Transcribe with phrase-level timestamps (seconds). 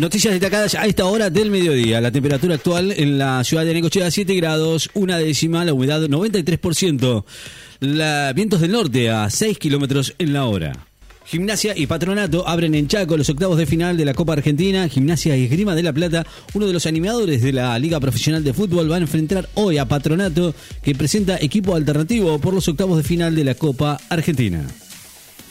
[0.00, 2.00] Noticias destacadas a esta hora del mediodía.
[2.00, 7.22] La temperatura actual en la ciudad de Necochea 7 grados, una décima, la humedad 93%.
[7.80, 10.72] La, vientos del norte a 6 kilómetros en la hora.
[11.26, 14.88] Gimnasia y Patronato abren en Chaco los octavos de final de la Copa Argentina.
[14.88, 18.54] Gimnasia y Esgrima de la Plata, uno de los animadores de la Liga Profesional de
[18.54, 23.04] Fútbol, va a enfrentar hoy a Patronato, que presenta equipo alternativo por los octavos de
[23.04, 24.66] final de la Copa Argentina.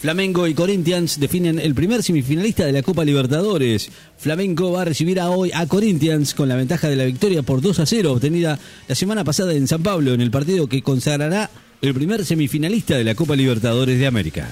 [0.02, 3.90] Flamengo y Corinthians definen el primer semifinalista de la Copa Libertadores.
[4.18, 7.60] Flamengo va a recibir a hoy a Corinthians con la ventaja de la victoria por
[7.60, 8.57] 2 a 0 obtenida
[8.88, 11.50] la semana pasada en San Pablo en el partido que consagrará
[11.82, 14.48] el primer semifinalista de la Copa Libertadores de América.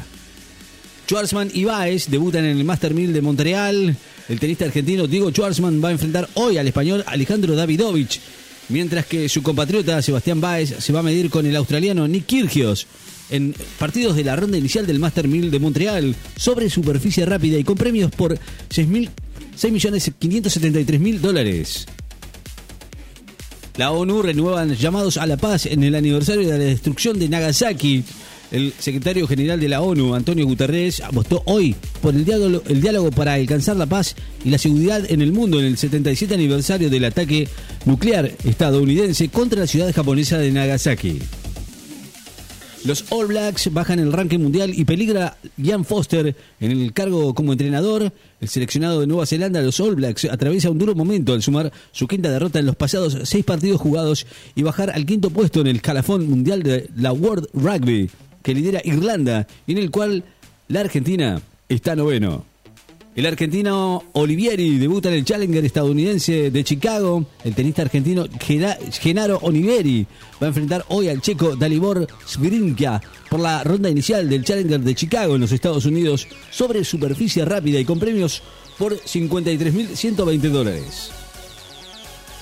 [1.06, 3.96] Schwarzman y Baez debutan en el Master 1000 de Montreal.
[4.28, 8.20] El tenista argentino Diego Schwarzman va a enfrentar hoy al español Alejandro Davidovich,
[8.68, 12.86] mientras que su compatriota Sebastián Baez se va a medir con el australiano Nick Kyrgios
[13.30, 17.64] en partidos de la ronda inicial del Master 1000 de Montreal sobre superficie rápida y
[17.64, 18.38] con premios por
[18.70, 21.88] 6.573.000 dólares.
[23.78, 28.04] La ONU renuevan llamados a la paz en el aniversario de la destrucción de Nagasaki.
[28.50, 33.12] El secretario general de la ONU, Antonio Guterres, apostó hoy por el diálogo, el diálogo
[33.12, 37.06] para alcanzar la paz y la seguridad en el mundo en el 77 aniversario del
[37.06, 37.48] ataque
[37.86, 41.20] nuclear estadounidense contra la ciudad japonesa de Nagasaki.
[42.86, 47.52] Los All Blacks bajan el ranking mundial y peligra Ian Foster en el cargo como
[47.52, 48.14] entrenador.
[48.40, 52.08] El seleccionado de Nueva Zelanda, los All Blacks, atraviesa un duro momento al sumar su
[52.08, 55.82] quinta derrota en los pasados seis partidos jugados y bajar al quinto puesto en el
[55.82, 58.10] calafón mundial de la World Rugby,
[58.44, 60.24] que lidera Irlanda y en el cual
[60.68, 62.46] la Argentina está noveno.
[63.18, 67.26] El argentino Olivieri debuta en el Challenger estadounidense de Chicago.
[67.44, 70.06] El tenista argentino Genaro Olivieri
[70.40, 74.94] va a enfrentar hoy al checo Dalibor Svrinka por la ronda inicial del Challenger de
[74.94, 78.44] Chicago en los Estados Unidos sobre superficie rápida y con premios
[78.78, 81.10] por 53.120 dólares.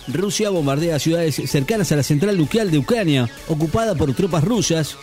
[0.09, 4.97] Rusia bombardea ciudades cercanas a la central nuclear de Ucrania, ocupada por tropas rusas.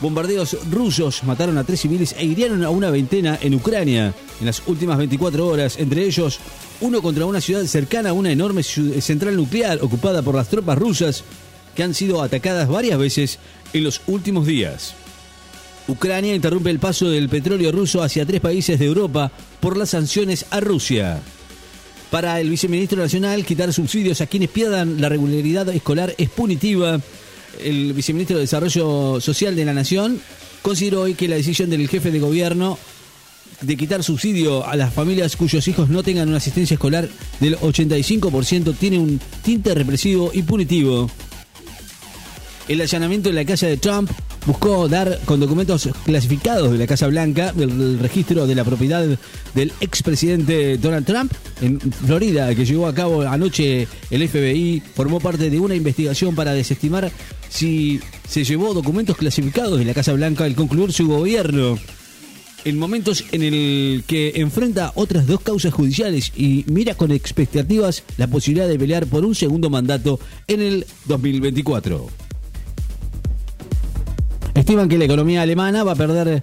[0.00, 4.62] Bombardeos rusos mataron a tres civiles e hirieron a una veintena en Ucrania en las
[4.66, 6.40] últimas 24 horas, entre ellos
[6.80, 11.22] uno contra una ciudad cercana a una enorme central nuclear ocupada por las tropas rusas
[11.74, 13.38] que han sido atacadas varias veces
[13.74, 14.94] en los últimos días.
[15.86, 19.30] Ucrania interrumpe el paso del petróleo ruso hacia tres países de Europa
[19.60, 21.20] por las sanciones a Rusia.
[22.10, 27.00] Para el viceministro nacional, quitar subsidios a quienes pierdan la regularidad escolar es punitiva
[27.58, 30.20] el viceministro de Desarrollo Social de la Nación
[30.62, 32.78] consideró hoy que la decisión del jefe de gobierno
[33.60, 37.08] de quitar subsidio a las familias cuyos hijos no tengan una asistencia escolar
[37.40, 41.10] del 85% tiene un tinte represivo y punitivo.
[42.68, 44.10] El allanamiento en la casa de Trump
[44.46, 49.04] buscó dar con documentos clasificados de la Casa Blanca el registro de la propiedad
[49.54, 55.50] del expresidente Donald Trump en Florida, que llevó a cabo anoche el FBI, formó parte
[55.50, 57.10] de una investigación para desestimar
[57.48, 61.78] si se llevó documentos clasificados de la Casa Blanca al concluir su gobierno.
[62.64, 68.26] En momentos en el que enfrenta otras dos causas judiciales y mira con expectativas la
[68.26, 72.29] posibilidad de pelear por un segundo mandato en el 2024.
[74.70, 76.40] Estiman que la economía alemana va a perder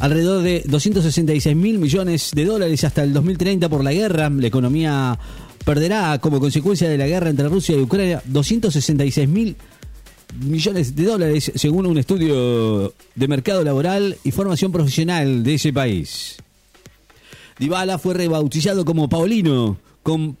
[0.00, 4.28] alrededor de 266 mil millones de dólares hasta el 2030 por la guerra.
[4.30, 5.16] La economía
[5.64, 9.54] perderá como consecuencia de la guerra entre Rusia y Ucrania 266 mil
[10.40, 16.36] millones de dólares según un estudio de mercado laboral y formación profesional de ese país.
[17.60, 19.76] Dybala fue rebautizado como Paulino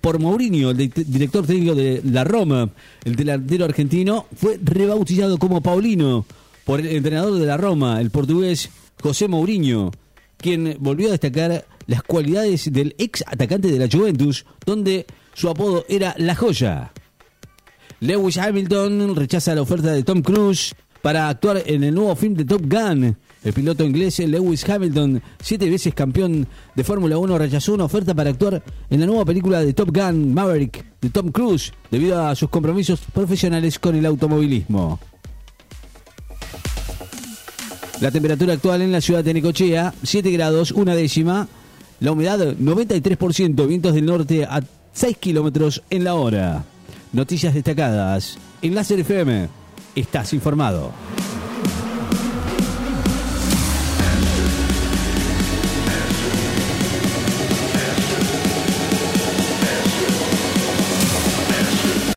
[0.00, 2.68] por Mourinho, el director técnico de la Roma.
[3.04, 6.26] El delantero argentino fue rebautizado como Paulino
[6.68, 8.68] por el entrenador de la Roma, el portugués
[9.02, 9.90] José Mourinho,
[10.36, 15.86] quien volvió a destacar las cualidades del ex atacante de la Juventus, donde su apodo
[15.88, 16.92] era La Joya.
[18.00, 22.44] Lewis Hamilton rechaza la oferta de Tom Cruise para actuar en el nuevo film de
[22.44, 23.16] Top Gun.
[23.44, 28.28] El piloto inglés Lewis Hamilton, siete veces campeón de Fórmula 1, rechazó una oferta para
[28.28, 32.50] actuar en la nueva película de Top Gun Maverick de Tom Cruise debido a sus
[32.50, 35.00] compromisos profesionales con el automovilismo.
[38.00, 41.48] La temperatura actual en la ciudad de Necochea, 7 grados, una décima.
[41.98, 44.62] La humedad, 93%, vientos del norte a
[44.92, 46.64] 6 kilómetros en la hora.
[47.12, 48.38] Noticias destacadas.
[48.62, 49.48] En Láser FM,
[49.96, 50.92] estás informado.